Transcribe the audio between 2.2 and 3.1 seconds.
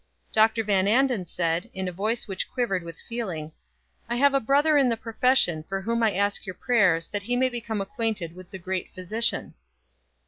which quivered with